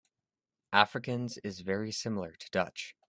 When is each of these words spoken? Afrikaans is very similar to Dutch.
Afrikaans 0.73 1.37
is 1.43 1.59
very 1.59 1.91
similar 1.91 2.31
to 2.31 2.49
Dutch. 2.49 2.95